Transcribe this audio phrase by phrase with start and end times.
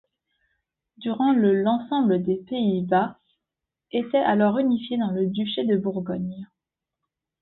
[0.97, 3.19] Durant le l'ensemble des Pays Bas
[3.91, 6.47] étaient alors unifiés dans le duché de Bourgogne.